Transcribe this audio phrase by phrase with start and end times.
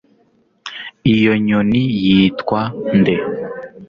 [1.15, 2.61] iyo nyoni yitwa
[2.97, 3.15] nde